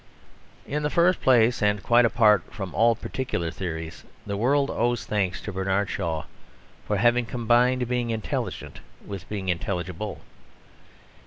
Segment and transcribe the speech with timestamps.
[0.65, 5.39] In the first place, and quite apart from all particular theories, the world owes thanks
[5.41, 6.23] to Bernard Shaw
[6.87, 10.21] for having combined being intelligent with being intelligible.